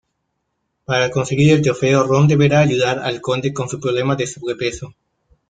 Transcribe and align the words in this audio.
Para 0.83 1.11
conseguir 1.11 1.51
el 1.53 1.61
trofeo 1.61 2.01
ron 2.03 2.27
deberá 2.27 2.61
ayudar 2.61 2.97
al 2.97 3.21
Conde 3.21 3.53
con 3.53 3.69
su 3.69 3.79
problema 3.79 4.15
de 4.15 4.25
sobrepeso. 4.25 4.95